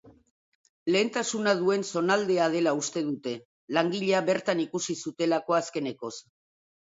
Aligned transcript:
Lehentasuna 0.93 1.51
duen 1.59 1.83
zonaldea 1.91 2.47
dela 2.55 2.73
uste 2.79 3.03
dute, 3.11 3.33
langilea 3.79 4.23
bertan 4.31 4.65
ikusi 4.65 4.97
zutelako 5.07 5.59
azkenekoz. 5.61 6.13